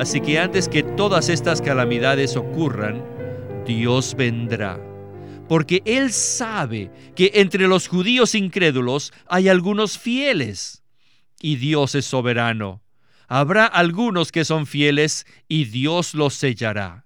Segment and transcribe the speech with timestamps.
[0.00, 3.04] Así que antes que todas estas calamidades ocurran,
[3.66, 4.80] Dios vendrá.
[5.46, 10.82] Porque Él sabe que entre los judíos incrédulos hay algunos fieles.
[11.38, 12.80] Y Dios es soberano.
[13.28, 17.04] Habrá algunos que son fieles y Dios los sellará.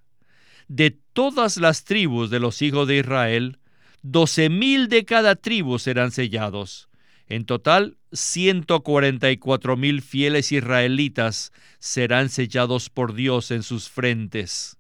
[0.69, 3.59] De todas las tribus de los hijos de Israel,
[4.03, 6.89] doce mil de cada tribu serán sellados.
[7.27, 14.79] En total, 144 mil fieles israelitas serán sellados por Dios en sus frentes.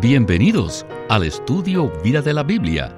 [0.00, 2.94] Bienvenidos al estudio Vida de la Biblia.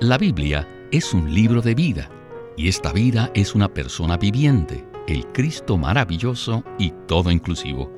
[0.00, 2.10] La Biblia es un libro de vida
[2.56, 7.92] y esta vida es una persona viviente, el Cristo maravilloso y todo inclusivo.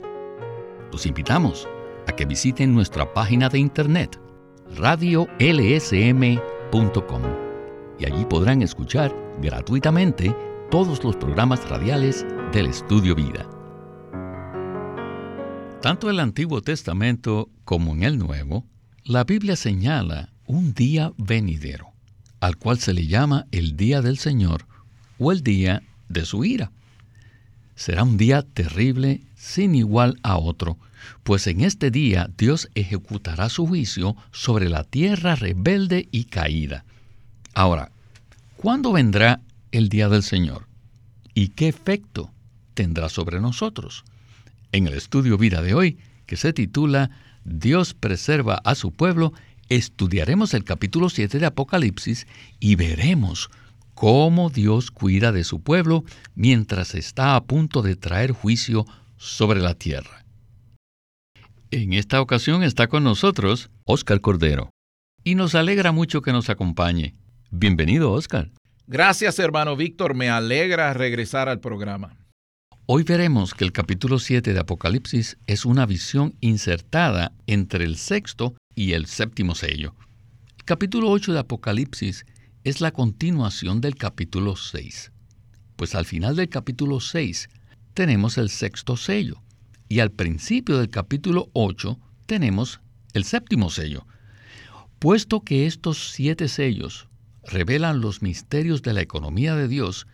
[0.92, 1.68] Los invitamos
[2.06, 4.18] a que visiten nuestra página de internet
[4.76, 7.39] radiolsm.com
[8.00, 10.34] y allí podrán escuchar gratuitamente
[10.70, 13.46] todos los programas radiales del Estudio Vida.
[15.82, 18.64] Tanto en el Antiguo Testamento como en el Nuevo,
[19.04, 21.88] la Biblia señala un día venidero,
[22.40, 24.66] al cual se le llama el día del Señor
[25.18, 26.70] o el día de su ira.
[27.74, 30.76] Será un día terrible sin igual a otro,
[31.22, 36.84] pues en este día Dios ejecutará su juicio sobre la tierra rebelde y caída.
[37.54, 37.90] Ahora,
[38.56, 39.40] ¿cuándo vendrá
[39.72, 40.66] el día del Señor?
[41.34, 42.30] ¿Y qué efecto
[42.74, 44.04] tendrá sobre nosotros?
[44.72, 47.10] En el estudio vida de hoy, que se titula
[47.44, 49.32] Dios preserva a su pueblo,
[49.68, 52.26] estudiaremos el capítulo 7 de Apocalipsis
[52.60, 53.50] y veremos
[53.94, 59.74] cómo Dios cuida de su pueblo mientras está a punto de traer juicio sobre la
[59.74, 60.24] tierra.
[61.70, 64.70] En esta ocasión está con nosotros Óscar Cordero,
[65.22, 67.14] y nos alegra mucho que nos acompañe.
[67.52, 68.52] Bienvenido, Óscar.
[68.86, 72.16] Gracias, hermano Víctor, me alegra regresar al programa.
[72.86, 78.54] Hoy veremos que el capítulo 7 de Apocalipsis es una visión insertada entre el sexto
[78.76, 79.96] y el séptimo sello.
[80.58, 82.24] El capítulo 8 de Apocalipsis
[82.62, 85.10] es la continuación del capítulo 6.
[85.74, 87.48] Pues al final del capítulo 6
[87.94, 89.42] tenemos el sexto sello
[89.88, 92.80] y al principio del capítulo 8 tenemos
[93.12, 94.06] el séptimo sello.
[95.00, 97.09] Puesto que estos siete sellos
[97.44, 100.06] revelan los misterios de la economía de Dios,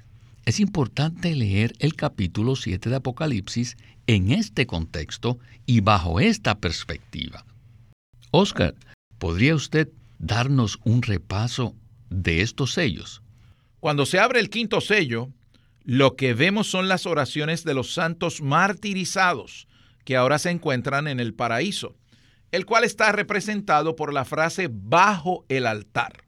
[0.45, 3.77] es importante leer el capítulo 7 de Apocalipsis
[4.07, 7.45] en este contexto y bajo esta perspectiva.
[8.31, 8.75] Oscar,
[9.19, 9.89] ¿podría usted
[10.19, 11.75] darnos un repaso
[12.11, 13.23] de estos sellos.
[13.81, 15.31] Cuando se abre el quinto sello,
[15.85, 19.69] lo que vemos son las oraciones de los santos martirizados,
[20.05, 21.97] que ahora se encuentran en el paraíso,
[22.53, 26.25] el cual está representado por la frase bajo el altar,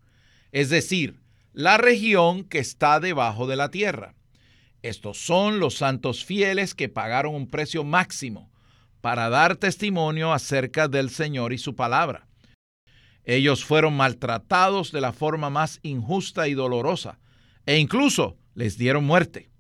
[0.53, 1.21] es decir,
[1.53, 4.15] la región que está debajo de la tierra.
[4.83, 8.51] Estos son los santos fieles que pagaron un precio máximo
[9.01, 12.27] para dar testimonio acerca del Señor y su palabra.
[13.25, 17.19] Ellos fueron maltratados de la forma más injusta y dolorosa,
[17.67, 19.51] e incluso les dieron muerte.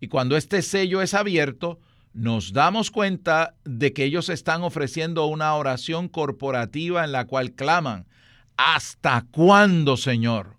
[0.00, 1.80] Y cuando este sello es abierto,
[2.12, 8.06] nos damos cuenta de que ellos están ofreciendo una oración corporativa en la cual claman,
[8.56, 10.56] ¿Hasta cuándo, Señor?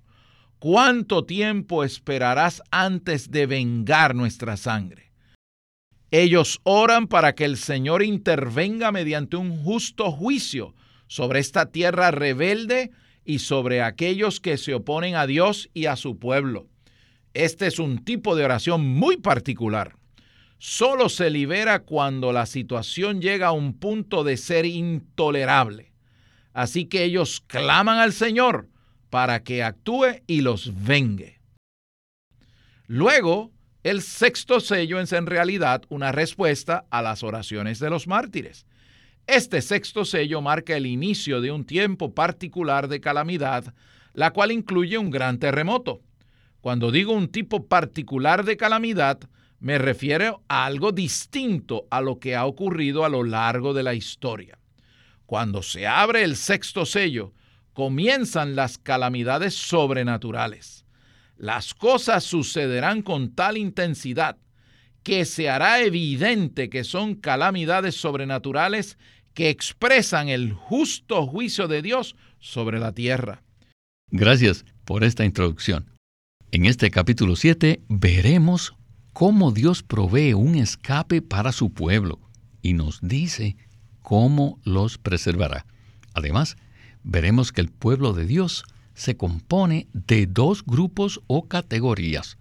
[0.60, 5.12] ¿Cuánto tiempo esperarás antes de vengar nuestra sangre?
[6.10, 10.76] Ellos oran para que el Señor intervenga mediante un justo juicio
[11.08, 12.92] sobre esta tierra rebelde
[13.26, 16.68] y sobre aquellos que se oponen a Dios y a su pueblo.
[17.34, 19.96] Este es un tipo de oración muy particular.
[20.60, 25.93] Solo se libera cuando la situación llega a un punto de ser intolerable.
[26.54, 28.70] Así que ellos claman al Señor
[29.10, 31.40] para que actúe y los vengue.
[32.88, 33.52] Luego,
[33.84, 38.66] el sexto sello es en realidad una respuesta a las oraciones de los mártires.
[39.26, 43.74] Este sexto sello marca el inicio de un tiempo particular de calamidad,
[44.14, 46.02] la cual incluye un gran terremoto.
[46.62, 49.20] Cuando digo un tipo particular de calamidad,
[49.60, 53.94] me refiero a algo distinto a lo que ha ocurrido a lo largo de la
[53.94, 54.60] historia.
[55.34, 57.34] Cuando se abre el sexto sello,
[57.74, 60.86] comienzan las calamidades sobrenaturales.
[61.38, 64.38] Las cosas sucederán con tal intensidad
[65.02, 69.00] que se hará evidente que son calamidades sobrenaturales
[69.34, 73.42] que expresan el justo juicio de Dios sobre la tierra.
[74.12, 75.90] Gracias por esta introducción.
[76.52, 78.76] En este capítulo 7 veremos
[79.14, 82.20] cómo Dios provee un escape para su pueblo
[82.62, 83.58] y nos dice
[84.04, 85.66] cómo los preservará.
[86.14, 86.58] Además,
[87.04, 92.38] veremos que el pueblo de Dios se compone de dos grupos o categorías.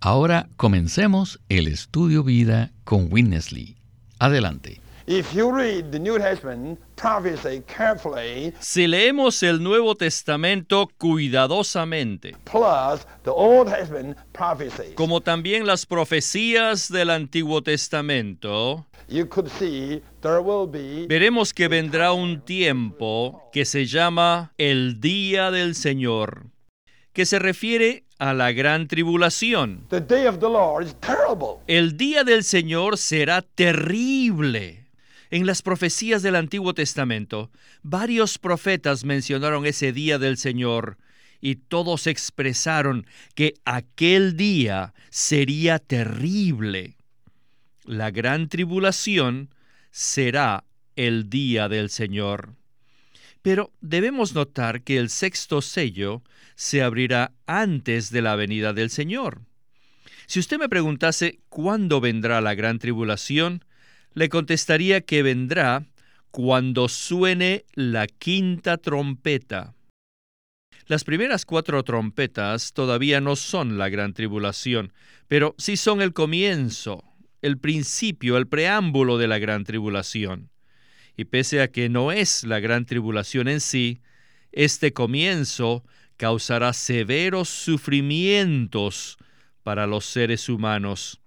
[0.00, 3.76] Ahora comencemos el estudio vida con Winnesley.
[4.18, 4.81] Adelante.
[8.60, 12.36] Si leemos el Nuevo Testamento cuidadosamente,
[14.94, 18.86] como también las profecías del Antiguo Testamento,
[21.08, 26.46] veremos que vendrá un tiempo que se llama el Día del Señor,
[27.12, 29.88] que se refiere a la gran tribulación.
[31.66, 34.81] El día del Señor será terrible.
[35.32, 37.50] En las profecías del Antiguo Testamento,
[37.82, 40.98] varios profetas mencionaron ese día del Señor
[41.40, 46.98] y todos expresaron que aquel día sería terrible.
[47.86, 49.48] La gran tribulación
[49.90, 50.64] será
[50.96, 52.54] el día del Señor.
[53.40, 56.22] Pero debemos notar que el sexto sello
[56.56, 59.40] se abrirá antes de la venida del Señor.
[60.26, 63.64] Si usted me preguntase cuándo vendrá la gran tribulación,
[64.14, 65.86] le contestaría que vendrá
[66.30, 69.74] cuando suene la quinta trompeta.
[70.86, 74.92] Las primeras cuatro trompetas todavía no son la gran tribulación,
[75.28, 77.04] pero sí son el comienzo,
[77.40, 80.50] el principio, el preámbulo de la gran tribulación.
[81.16, 84.00] Y pese a que no es la gran tribulación en sí,
[84.50, 85.84] este comienzo
[86.16, 89.16] causará severos sufrimientos
[89.62, 91.21] para los seres humanos.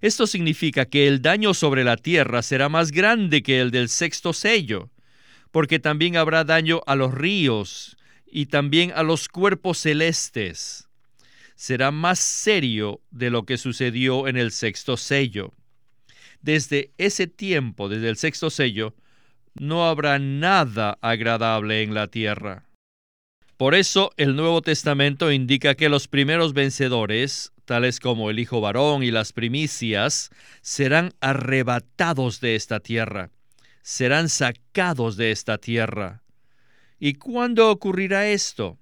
[0.00, 4.32] Esto significa que el daño sobre la tierra será más grande que el del sexto
[4.32, 4.90] sello,
[5.50, 10.88] porque también habrá daño a los ríos y también a los cuerpos celestes.
[11.54, 15.52] Será más serio de lo que sucedió en el sexto sello.
[16.40, 18.94] Desde ese tiempo, desde el sexto sello,
[19.54, 22.69] no habrá nada agradable en la tierra.
[23.60, 29.02] Por eso el Nuevo Testamento indica que los primeros vencedores tales como el hijo varón
[29.02, 30.30] y las primicias,
[30.62, 33.32] serán arrebatados de esta tierra,
[33.82, 36.22] serán sacados de esta tierra.
[36.98, 38.78] ¿Y cuándo ocurrirá esto?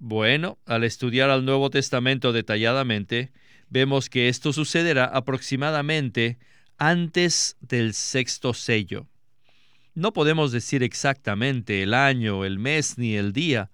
[0.00, 3.30] Bueno, al estudiar al Nuevo Testamento detalladamente,
[3.68, 6.40] vemos que esto sucederá aproximadamente
[6.76, 9.06] antes del sexto sello.
[10.00, 13.70] No podemos decir exactamente el año, el mes ni el día,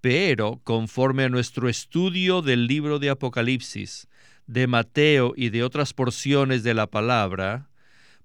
[0.00, 4.08] pero conforme a nuestro estudio del libro de Apocalipsis,
[4.48, 7.68] de Mateo y de otras porciones de la palabra,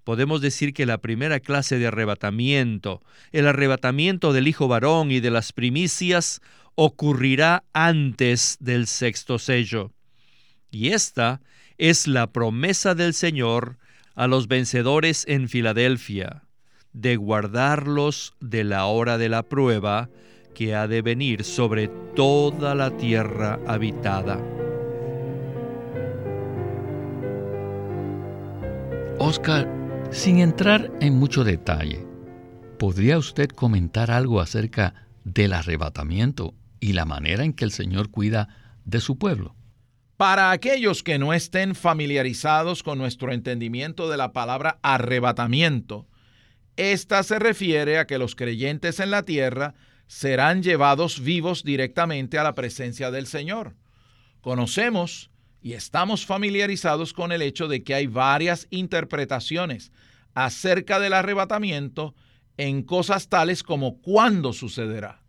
[0.02, 5.30] podemos decir que la primera clase de arrebatamiento, el arrebatamiento del Hijo varón y de
[5.30, 6.40] las primicias,
[6.74, 9.92] ocurrirá antes del sexto sello.
[10.72, 11.40] Y esta
[11.76, 13.78] es la promesa del Señor
[14.16, 16.42] a los vencedores en Filadelfia,
[17.00, 20.10] de guardarlos de la hora de la prueba,
[20.52, 21.86] que ha de venir sobre
[22.16, 24.40] toda la tierra habitada.
[29.20, 29.68] Oscar,
[30.10, 32.04] sin entrar en mucho detalle,
[32.80, 38.48] ¿podría usted comentar algo acerca del arrebatamiento y la manera en que el Señor cuida
[38.84, 39.54] de su pueblo?
[40.16, 46.08] Para aquellos que no estén familiarizados con nuestro entendimiento de la palabra arrebatamiento,
[46.78, 49.74] esta se refiere a que los creyentes en la tierra
[50.06, 53.74] serán llevados vivos directamente a la presencia del Señor.
[54.40, 55.30] Conocemos
[55.60, 59.90] y estamos familiarizados con el hecho de que hay varias interpretaciones
[60.34, 62.14] acerca del arrebatamiento
[62.56, 65.20] en cosas tales como cuándo sucederá.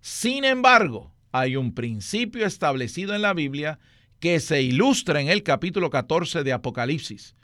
[0.00, 3.80] Sin embargo, hay un principio establecido en la Biblia
[4.20, 7.34] que se ilustra en el capítulo 14 de Apocalipsis,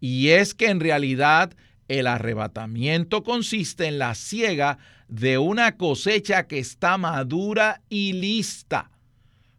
[0.00, 1.56] y es que en realidad
[1.88, 4.78] el arrebatamiento consiste en la ciega
[5.08, 8.90] de una cosecha que está madura y lista.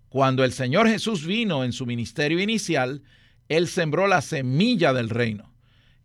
[0.09, 3.03] Cuando el Señor Jesús vino en su ministerio inicial,
[3.49, 5.53] Él sembró la semilla del reino.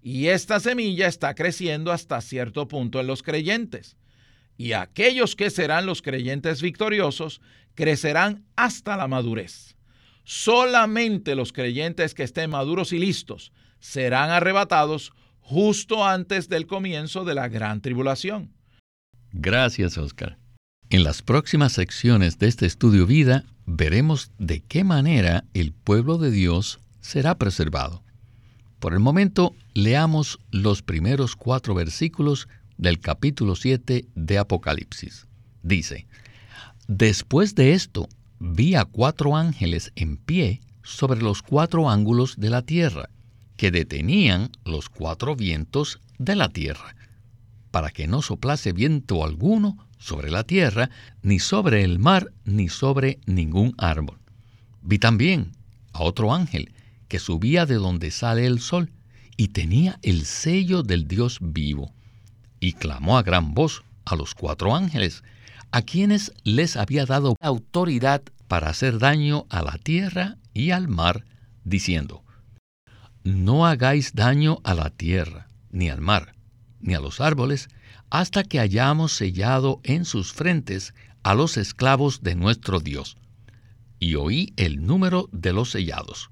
[0.02, 3.96] Y esta semilla está creciendo hasta cierto punto en los creyentes.
[4.56, 7.40] Y aquellos que serán los creyentes victoriosos
[7.74, 9.76] crecerán hasta la madurez.
[10.24, 17.34] Solamente los creyentes que estén maduros y listos serán arrebatados justo antes del comienzo de
[17.34, 18.50] la gran tribulación.
[19.32, 20.38] Gracias, Oscar.
[20.88, 26.30] En las próximas secciones de este estudio vida veremos de qué manera el pueblo de
[26.30, 28.02] Dios será preservado.
[28.78, 35.26] Por el momento, leamos los primeros cuatro versículos del capítulo 7 de Apocalipsis.
[35.62, 36.06] Dice,
[36.88, 38.08] Después de esto,
[38.38, 43.08] vi a cuatro ángeles en pie sobre los cuatro ángulos de la tierra,
[43.62, 46.96] que detenían los cuatro vientos de la tierra
[47.70, 50.90] para que no soplase viento alguno sobre la tierra,
[51.22, 54.18] ni sobre el mar, ni sobre ningún árbol.
[54.82, 55.52] Vi también
[55.92, 56.72] a otro ángel
[57.06, 58.90] que subía de donde sale el sol
[59.36, 61.94] y tenía el sello del Dios vivo.
[62.58, 65.22] Y clamó a gran voz a los cuatro ángeles,
[65.70, 71.24] a quienes les había dado autoridad para hacer daño a la tierra y al mar,
[71.62, 72.24] diciendo,
[73.24, 76.34] No hagáis daño a la tierra, ni al mar,
[76.80, 77.68] ni a los árboles,
[78.10, 83.16] hasta que hayamos sellado en sus frentes a los esclavos de nuestro Dios.
[83.98, 86.30] Y oí el número de los sellados.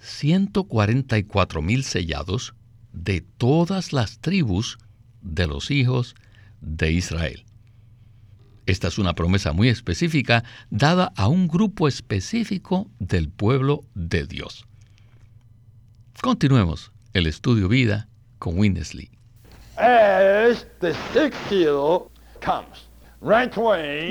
[0.00, 2.54] 144 mil sellados
[2.92, 4.78] de todas las tribus
[5.20, 6.14] de los hijos
[6.60, 7.44] de Israel.
[8.66, 14.66] Esta es una promesa muy específica dada a un grupo específico del pueblo de Dios.
[16.22, 18.06] Continuemos el estudio vida
[18.38, 19.08] con Winnesley.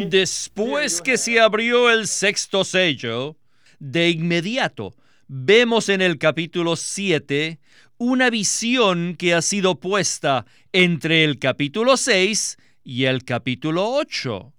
[0.09, 3.37] Después que se abrió el sexto sello,
[3.77, 4.95] de inmediato
[5.27, 7.59] vemos en el capítulo 7
[7.99, 14.51] una visión que ha sido puesta entre el capítulo 6 y el capítulo 8,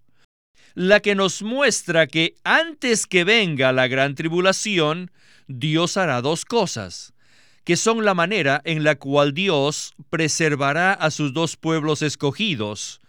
[0.75, 5.11] la que nos muestra que antes que venga la gran tribulación,
[5.49, 7.13] Dios hará dos cosas,
[7.65, 13.01] que son la manera en la cual Dios preservará a sus dos pueblos escogidos,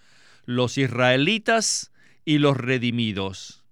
[0.45, 1.91] los israelitas
[2.25, 3.63] y los redimidos.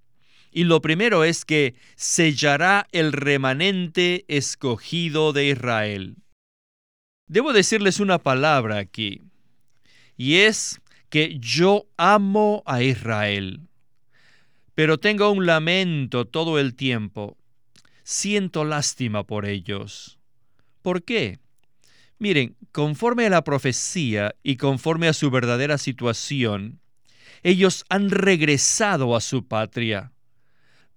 [0.52, 6.16] Y lo primero es que sellará el remanente escogido de Israel.
[7.28, 9.22] Debo decirles una palabra aquí,
[10.18, 13.62] y es que yo amo a Israel,
[14.74, 17.38] pero tengo un lamento todo el tiempo.
[18.04, 20.19] Siento lástima por ellos.
[20.90, 21.38] ¿Por qué?
[22.18, 26.80] Miren, conforme a la profecía y conforme a su verdadera situación,
[27.44, 30.12] ellos han regresado a su patria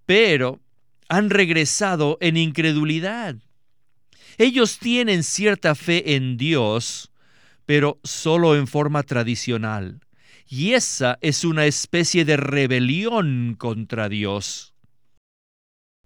[0.06, 0.62] pero
[1.10, 3.36] han regresado en incredulidad.
[4.38, 7.12] Ellos tienen cierta fe en Dios,
[7.66, 10.00] pero solo en forma tradicional.
[10.48, 14.72] Y esa es una especie de rebelión contra Dios.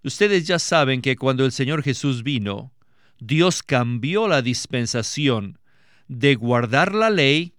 [0.07, 2.73] Ustedes ya saben que cuando el Señor Jesús vino,
[3.18, 5.58] Dios cambió la dispensación
[6.08, 7.54] de guardar la ley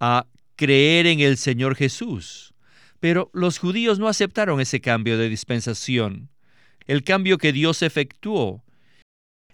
[0.00, 2.54] a creer en el Señor Jesús.
[3.00, 6.30] Pero los judíos no aceptaron ese cambio de dispensación,
[6.86, 8.64] el cambio que Dios efectuó.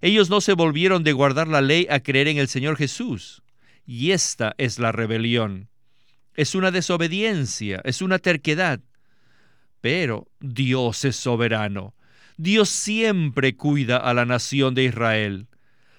[0.00, 3.42] Ellos no se volvieron de guardar la ley a creer en el Señor Jesús.
[3.86, 5.68] Y esta es la rebelión.
[6.34, 8.80] Es una desobediencia, es una terquedad.
[9.80, 11.94] Pero Dios es soberano.
[12.36, 15.46] Dios siempre cuida a la nación de Israel,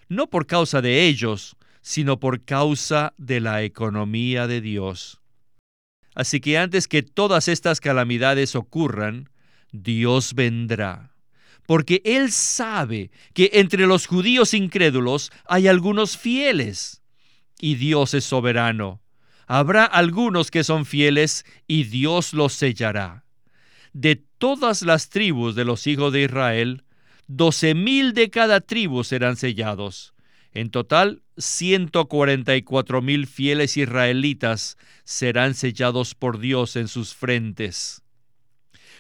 [0.10, 5.22] no por causa de ellos, sino por causa de la economía de Dios.
[6.15, 9.30] Así que antes que todas estas calamidades ocurran,
[9.72, 11.12] Dios vendrá.
[11.65, 17.01] Porque Él sabe que entre los judíos incrédulos hay algunos fieles.
[17.60, 19.01] Y Dios es soberano.
[19.48, 23.25] Habrá algunos que son fieles y Dios los sellará.
[23.94, 26.84] De todas las tribus de los hijos de Israel,
[27.27, 30.13] doce mil de cada tribu serán sellados.
[30.51, 38.01] En total, 144 mil fieles israelitas serán sellados por Dios en sus frentes.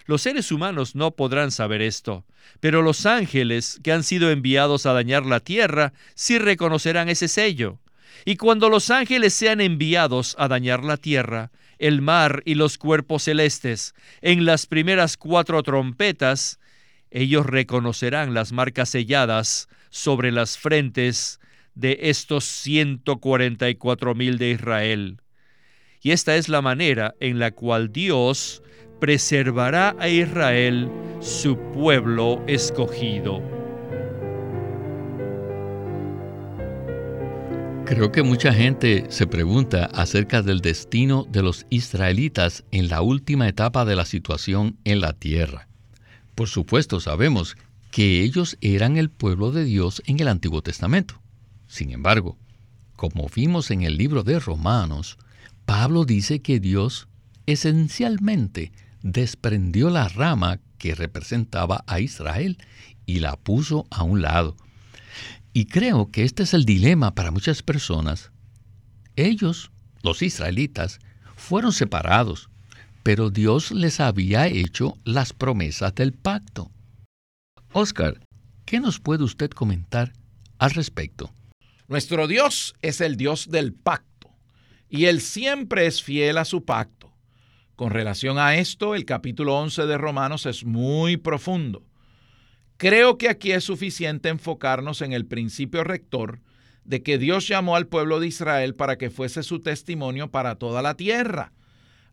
[0.05, 2.25] Los seres humanos no podrán saber esto,
[2.59, 7.79] pero los ángeles que han sido enviados a dañar la tierra sí reconocerán ese sello.
[8.23, 13.23] Y cuando los ángeles sean enviados a dañar la tierra, el mar y los cuerpos
[13.23, 16.59] celestes, en las primeras cuatro trompetas,
[17.11, 21.39] ellos reconocerán las marcas selladas sobre las frentes
[21.73, 25.21] de estos 144 mil de Israel.
[26.01, 28.61] Y esta es la manera en la cual Dios
[28.99, 30.89] preservará a Israel,
[31.19, 33.54] su pueblo escogido.
[37.85, 43.47] Creo que mucha gente se pregunta acerca del destino de los israelitas en la última
[43.47, 45.67] etapa de la situación en la tierra.
[46.33, 47.55] Por supuesto sabemos
[47.91, 51.21] que ellos eran el pueblo de Dios en el Antiguo Testamento.
[51.67, 52.39] Sin embargo,
[52.95, 55.19] como vimos en el libro de Romanos,
[55.65, 57.07] Pablo dice que Dios
[57.45, 58.71] esencialmente
[59.03, 62.57] desprendió la rama que representaba a Israel
[63.05, 64.57] y la puso a un lado.
[65.57, 68.29] Y creo que este es el dilema para muchas personas.
[69.15, 69.71] Ellos,
[70.03, 70.99] los israelitas,
[71.37, 72.49] fueron separados,
[73.03, 76.69] pero Dios les había hecho las promesas del pacto.
[77.71, 78.19] Oscar,
[78.65, 80.11] ¿qué nos puede usted comentar
[80.57, 81.31] al respecto?
[81.87, 84.35] Nuestro Dios es el Dios del pacto
[84.89, 87.13] y Él siempre es fiel a su pacto.
[87.77, 91.81] Con relación a esto, el capítulo 11 de Romanos es muy profundo.
[92.77, 96.41] Creo que aquí es suficiente enfocarnos en el principio rector
[96.83, 100.81] de que Dios llamó al pueblo de Israel para que fuese su testimonio para toda
[100.81, 101.53] la tierra,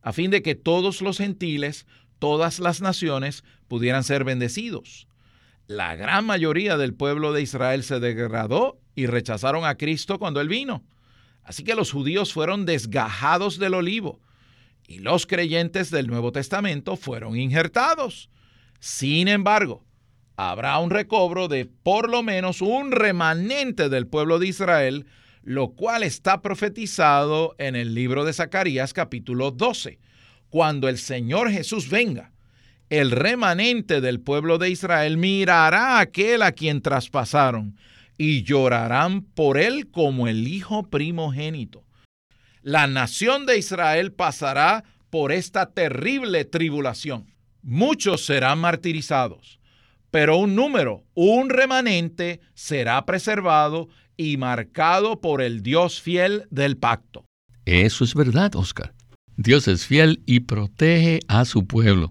[0.02, 1.86] a fin de que todos los gentiles,
[2.18, 5.08] todas las naciones, pudieran ser bendecidos.
[5.66, 10.48] La gran mayoría del pueblo de Israel se degradó y rechazaron a Cristo cuando Él
[10.48, 10.84] vino.
[11.42, 14.20] Así que los judíos fueron desgajados del olivo
[14.86, 18.30] y los creyentes del Nuevo Testamento fueron injertados.
[18.78, 19.84] Sin embargo,
[20.36, 25.06] habrá un recobro de por lo menos un remanente del pueblo de Israel,
[25.42, 29.98] lo cual está profetizado en el libro de Zacarías capítulo 12.
[30.48, 32.32] Cuando el Señor Jesús venga,
[32.90, 37.76] el remanente del pueblo de Israel mirará a aquel a quien traspasaron
[38.18, 41.84] y llorarán por él como el hijo primogénito.
[42.62, 47.26] La nación de Israel pasará por esta terrible tribulación.
[47.62, 49.58] Muchos serán martirizados
[50.12, 57.24] pero un número, un remanente, será preservado y marcado por el Dios fiel del pacto.
[57.64, 58.92] Eso es verdad, Oscar.
[59.38, 62.10] Dios es fiel y protege a su pueblo.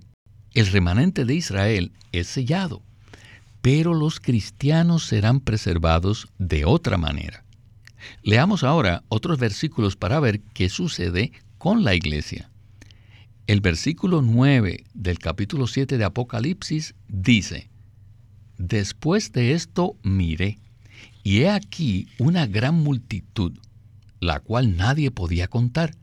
[0.56, 2.82] El remanente de Israel es sellado,
[3.62, 7.46] pero los cristianos serán preservados de otra manera.
[8.24, 12.50] Leamos ahora otros versículos para ver qué sucede con la iglesia.
[13.46, 17.71] El versículo 9 del capítulo 7 de Apocalipsis dice,
[18.62, 20.60] Después de esto miré,
[21.24, 23.54] y he aquí una gran multitud,
[24.20, 25.96] la cual nadie podía contar,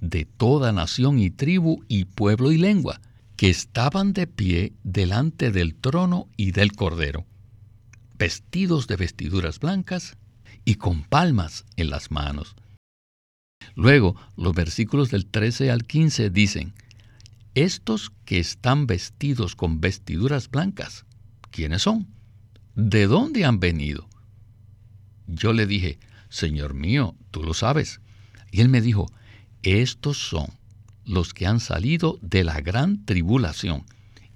[0.00, 3.00] de toda nación y tribu y pueblo y lengua,
[3.34, 7.26] que estaban de pie delante del trono y del cordero,
[8.16, 10.16] vestidos de vestiduras blancas
[10.64, 12.54] y con palmas en las manos.
[13.74, 16.74] Luego, los versículos del 13 al 15 dicen,
[17.56, 21.04] Estos que están vestidos con vestiduras blancas,
[21.54, 22.08] ¿quiénes son?
[22.74, 24.08] ¿De dónde han venido?
[25.28, 28.00] Yo le dije, Señor mío, tú lo sabes.
[28.50, 29.06] Y él me dijo,
[29.62, 30.48] estos son
[31.04, 33.84] los que han salido de la gran tribulación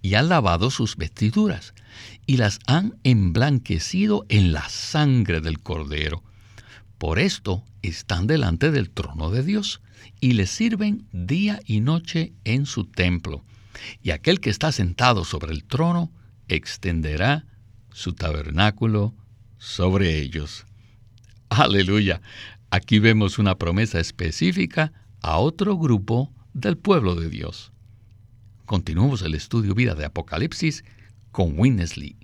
[0.01, 1.75] y han lavado sus vestiduras
[2.25, 6.23] y las han emblanquecido en la sangre del cordero.
[6.99, 9.81] Por esto están delante del trono de Dios
[10.21, 13.45] y le sirven día y noche en su templo.
[14.05, 16.13] Y aquel que está sentado sobre el trono
[16.49, 17.47] extenderá
[17.93, 19.15] su tabernáculo
[19.59, 20.67] sobre ellos.
[21.49, 22.21] Aleluya.
[22.71, 27.73] Aquí vemos una promesa específica a otro grupo del pueblo de Dios.
[28.67, 30.85] Continuamos el estudio vida de Apocalipsis
[31.33, 32.17] con Winnesley.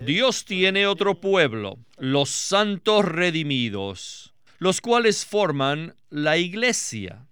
[0.00, 7.27] Dios tiene otro pueblo, los santos redimidos, los cuales forman la iglesia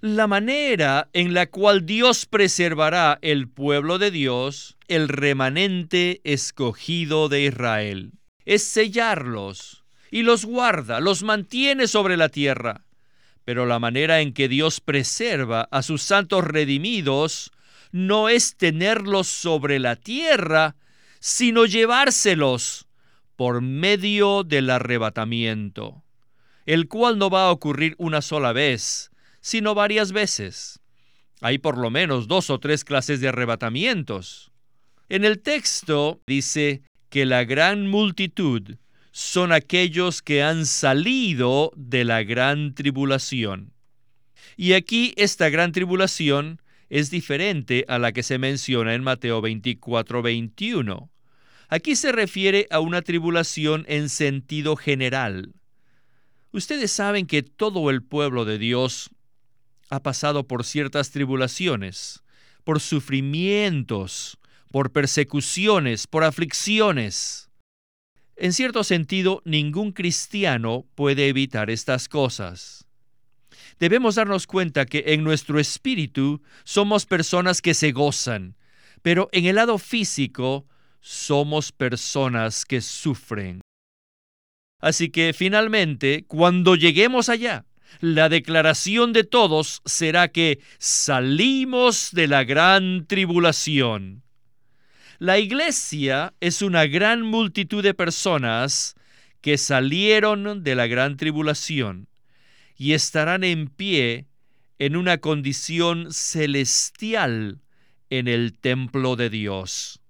[0.00, 7.42] la manera en la cual Dios preservará el pueblo de Dios, el remanente escogido de
[7.42, 8.12] Israel,
[8.46, 12.84] es sellarlos y los guarda, los mantiene sobre la tierra.
[13.44, 17.50] Pero la manera en que Dios preserva a sus santos redimidos
[17.92, 20.76] no es tenerlos sobre la tierra,
[21.18, 22.86] sino llevárselos
[23.36, 26.04] por medio del arrebatamiento,
[26.64, 29.10] el cual no va a ocurrir una sola vez,
[29.40, 30.80] sino varias veces.
[31.40, 34.52] Hay por lo menos dos o tres clases de arrebatamientos.
[35.08, 38.76] En el texto dice que la gran multitud
[39.12, 43.72] son aquellos que han salido de la gran tribulación.
[44.56, 50.22] Y aquí esta gran tribulación es diferente a la que se menciona en Mateo 24,
[50.22, 51.10] 21.
[51.68, 55.54] Aquí se refiere a una tribulación en sentido general.
[56.52, 59.10] Ustedes saben que todo el pueblo de Dios
[59.90, 62.22] ha pasado por ciertas tribulaciones,
[62.64, 64.38] por sufrimientos,
[64.70, 67.50] por persecuciones, por aflicciones.
[68.36, 72.86] En cierto sentido, ningún cristiano puede evitar estas cosas.
[73.78, 78.56] Debemos darnos cuenta que en nuestro espíritu somos personas que se gozan,
[79.02, 80.66] pero en el lado físico
[81.00, 83.60] somos personas que sufren.
[84.80, 87.66] Así que finalmente, cuando lleguemos allá,
[87.98, 94.22] la declaración de todos será que salimos de la gran tribulación.
[95.18, 98.94] La iglesia es una gran multitud de personas
[99.40, 102.08] que salieron de la gran tribulación
[102.76, 104.28] y estarán en pie
[104.78, 107.60] en una condición celestial
[108.08, 110.00] en el templo de Dios.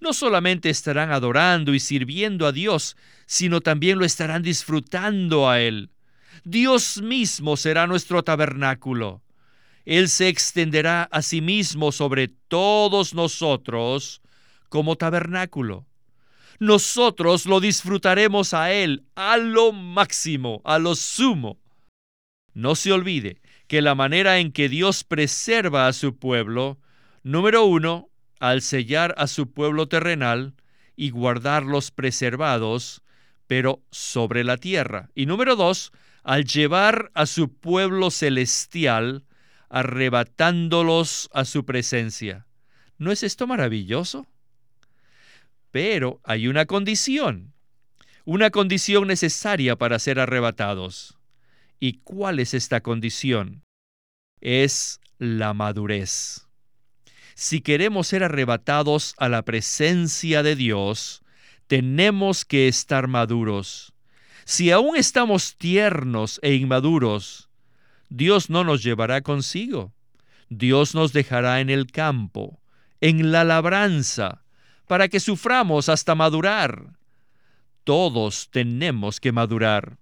[0.00, 5.93] No solamente estarán adorando y sirviendo a Dios, sino también lo estarán disfrutando a Él
[6.42, 9.22] Dios mismo será nuestro tabernáculo.
[9.84, 14.22] Él se extenderá a sí mismo sobre todos nosotros
[14.68, 15.86] como tabernáculo.
[16.58, 21.58] Nosotros lo disfrutaremos a Él a lo máximo, a lo sumo.
[22.54, 26.78] No se olvide que la manera en que Dios preserva a su pueblo,
[27.22, 28.08] número uno,
[28.40, 30.54] al sellar a su pueblo terrenal
[30.96, 33.02] y guardarlos preservados,
[33.46, 35.10] pero sobre la tierra.
[35.14, 35.92] Y número dos,
[36.24, 39.26] al llevar a su pueblo celestial,
[39.68, 42.46] arrebatándolos a su presencia.
[42.98, 44.26] ¿No es esto maravilloso?
[45.70, 47.52] Pero hay una condición,
[48.24, 51.18] una condición necesaria para ser arrebatados.
[51.78, 53.62] ¿Y cuál es esta condición?
[54.40, 56.46] Es la madurez.
[57.34, 61.22] Si queremos ser arrebatados a la presencia de Dios,
[61.66, 63.93] tenemos que estar maduros.
[64.44, 67.48] Si aún estamos tiernos e inmaduros,
[68.10, 69.92] Dios no nos llevará consigo.
[70.50, 72.60] Dios nos dejará en el campo,
[73.00, 74.44] en la labranza,
[74.86, 76.98] para que suframos hasta madurar.
[77.84, 79.96] Todos tenemos que madurar.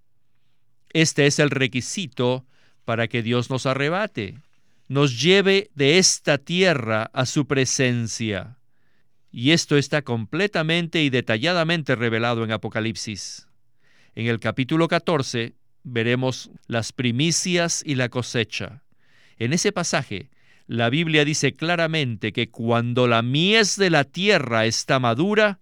[0.90, 2.44] Este es el requisito
[2.84, 4.40] para que Dios nos arrebate,
[4.88, 8.58] nos lleve de esta tierra a su presencia.
[9.30, 13.46] Y esto está completamente y detalladamente revelado en Apocalipsis.
[14.14, 18.82] En el capítulo 14 veremos las primicias y la cosecha.
[19.38, 20.28] En ese pasaje,
[20.66, 25.60] la Biblia dice claramente que cuando la mies de la tierra está madura,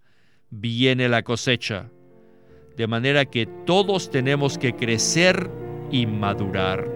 [0.50, 1.90] viene la cosecha.
[2.76, 5.48] De manera que todos tenemos que crecer
[5.92, 6.88] y madurar.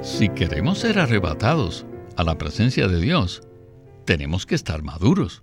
[0.00, 3.42] Si queremos ser arrebatados a la presencia de Dios,
[4.04, 5.42] tenemos que estar maduros.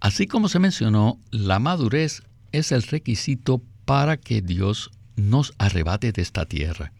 [0.00, 6.22] Así como se mencionó, la madurez es el requisito para que Dios nos arrebate de
[6.22, 6.92] esta tierra.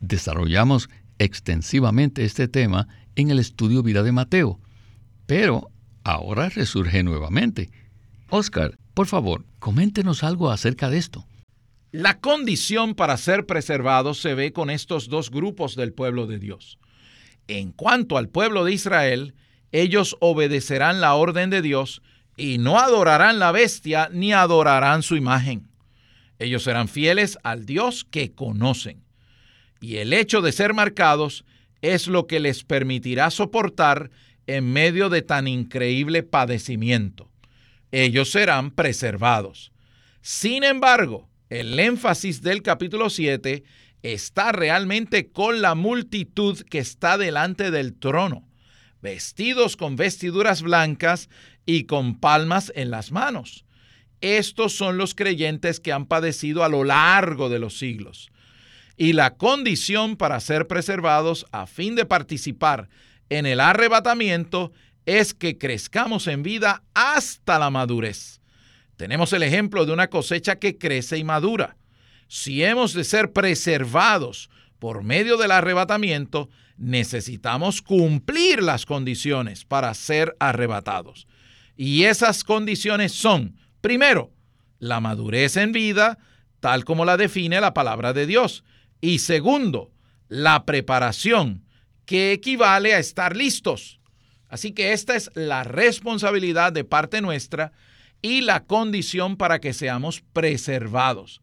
[0.00, 4.60] Desarrollamos extensivamente este tema en el estudio Vida de Mateo,
[5.26, 5.70] pero
[6.02, 7.70] ahora resurge nuevamente.
[8.28, 11.26] Oscar, por favor, coméntenos algo acerca de esto.
[11.92, 16.78] La condición para ser preservados se ve con estos dos grupos del pueblo de Dios.
[17.46, 19.34] En cuanto al pueblo de Israel,
[19.74, 22.00] ellos obedecerán la orden de Dios
[22.36, 25.66] y no adorarán la bestia ni adorarán su imagen.
[26.38, 29.02] Ellos serán fieles al Dios que conocen.
[29.80, 31.44] Y el hecho de ser marcados
[31.82, 34.12] es lo que les permitirá soportar
[34.46, 37.28] en medio de tan increíble padecimiento.
[37.90, 39.72] Ellos serán preservados.
[40.20, 43.64] Sin embargo, el énfasis del capítulo 7
[44.02, 48.46] está realmente con la multitud que está delante del trono,
[49.04, 51.28] vestidos con vestiduras blancas
[51.66, 53.66] y con palmas en las manos.
[54.22, 58.30] Estos son los creyentes que han padecido a lo largo de los siglos.
[58.96, 62.88] Y la condición para ser preservados a fin de participar
[63.28, 64.72] en el arrebatamiento
[65.04, 68.40] es que crezcamos en vida hasta la madurez.
[68.96, 71.76] Tenemos el ejemplo de una cosecha que crece y madura.
[72.26, 80.36] Si hemos de ser preservados por medio del arrebatamiento, necesitamos cumplir las condiciones para ser
[80.38, 81.26] arrebatados.
[81.76, 84.32] Y esas condiciones son, primero,
[84.78, 86.18] la madurez en vida,
[86.60, 88.64] tal como la define la palabra de Dios.
[89.00, 89.92] Y segundo,
[90.28, 91.64] la preparación,
[92.06, 94.00] que equivale a estar listos.
[94.48, 97.72] Así que esta es la responsabilidad de parte nuestra
[98.22, 101.40] y la condición para que seamos preservados.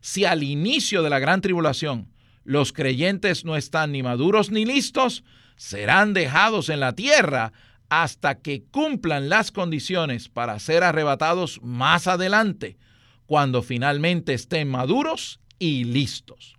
[0.00, 2.13] Si al inicio de la gran tribulación
[2.44, 5.24] los creyentes no están ni maduros ni listos,
[5.56, 7.52] serán dejados en la tierra
[7.88, 12.76] hasta que cumplan las condiciones para ser arrebatados más adelante,
[13.26, 16.56] cuando finalmente estén maduros y listos.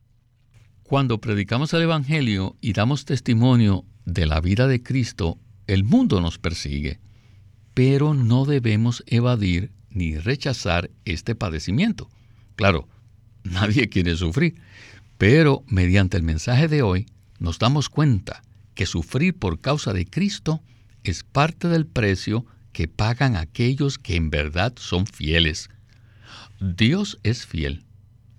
[0.84, 6.38] Cuando predicamos el Evangelio y damos testimonio de la vida de Cristo, el mundo nos
[6.38, 7.00] persigue,
[7.74, 12.10] pero no debemos evadir ni rechazar este padecimiento.
[12.56, 12.88] Claro,
[13.44, 14.56] nadie quiere sufrir,
[15.18, 17.06] pero mediante el mensaje de hoy
[17.40, 18.42] nos damos cuenta
[18.74, 20.62] que sufrir por causa de Cristo
[21.04, 25.70] es parte del precio que pagan aquellos que en verdad son fieles.
[26.60, 27.86] Dios es fiel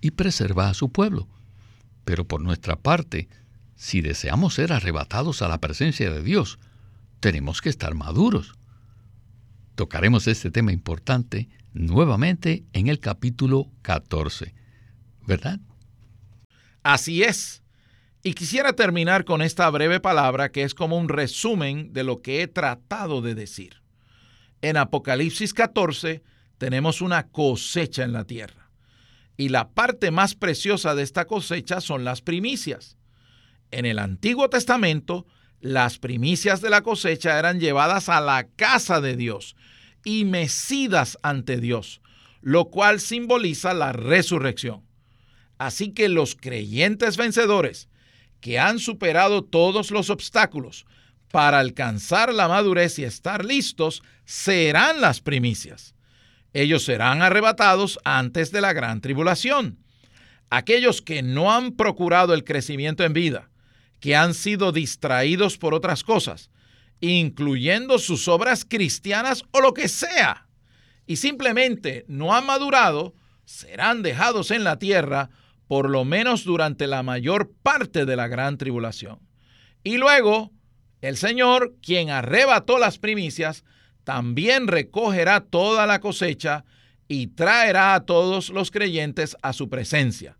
[0.00, 1.28] y preserva a su pueblo.
[2.04, 3.28] Pero por nuestra parte,
[3.76, 6.58] si deseamos ser arrebatados a la presencia de Dios,
[7.20, 8.54] tenemos que estar maduros.
[9.74, 14.54] Tocaremos este tema importante nuevamente en el capítulo 14,
[15.26, 15.60] ¿verdad?
[16.86, 17.64] Así es.
[18.22, 22.42] Y quisiera terminar con esta breve palabra que es como un resumen de lo que
[22.42, 23.82] he tratado de decir.
[24.62, 26.22] En Apocalipsis 14
[26.58, 28.70] tenemos una cosecha en la tierra.
[29.36, 32.96] y la parte más preciosa de esta cosecha son las primicias.
[33.72, 35.26] En el Antiguo Testamento,
[35.60, 39.56] las primicias de la cosecha eran llevadas a la casa de Dios
[40.04, 42.00] y mecidas ante Dios,
[42.40, 44.85] lo cual simboliza la resurrección.
[45.58, 47.88] Así que los creyentes vencedores,
[48.40, 50.86] que han superado todos los obstáculos
[51.30, 55.94] para alcanzar la madurez y estar listos, serán las primicias.
[56.52, 59.78] Ellos serán arrebatados antes de la gran tribulación.
[60.48, 63.50] Aquellos que no han procurado el crecimiento en vida,
[64.00, 66.50] que han sido distraídos por otras cosas,
[67.00, 70.46] incluyendo sus obras cristianas o lo que sea,
[71.06, 73.14] y simplemente no han madurado,
[73.44, 75.30] serán dejados en la tierra
[75.68, 79.18] por lo menos durante la mayor parte de la gran tribulación.
[79.82, 80.52] Y luego,
[81.00, 83.64] el Señor, quien arrebató las primicias,
[84.04, 86.64] también recogerá toda la cosecha
[87.08, 90.38] y traerá a todos los creyentes a su presencia.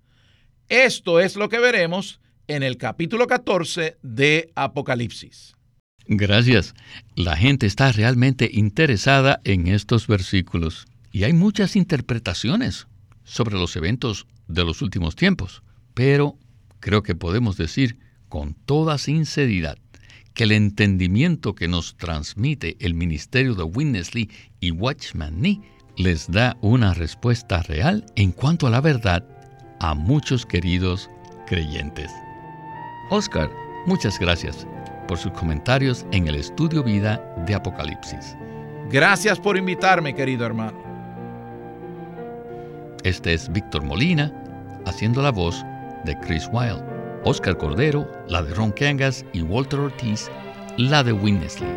[0.68, 5.54] Esto es lo que veremos en el capítulo 14 de Apocalipsis.
[6.08, 6.74] Gracias.
[7.16, 12.86] La gente está realmente interesada en estos versículos y hay muchas interpretaciones
[13.24, 15.62] sobre los eventos de los últimos tiempos,
[15.94, 16.38] pero
[16.80, 19.78] creo que podemos decir con toda sinceridad
[20.34, 24.10] que el entendimiento que nos transmite el ministerio de Witness
[24.60, 25.60] y Watchman Nee
[25.96, 29.26] les da una respuesta real en cuanto a la verdad
[29.80, 31.08] a muchos queridos
[31.46, 32.10] creyentes.
[33.10, 33.50] Oscar,
[33.86, 34.66] muchas gracias
[35.08, 38.36] por sus comentarios en el estudio vida de Apocalipsis.
[38.90, 40.85] Gracias por invitarme, querido hermano.
[43.06, 44.32] Este es Víctor Molina,
[44.84, 45.64] haciendo la voz
[46.04, 46.82] de Chris Wilde,
[47.22, 50.28] Oscar Cordero, la de Ron Cangas y Walter Ortiz,
[50.76, 51.70] la de Winnesley.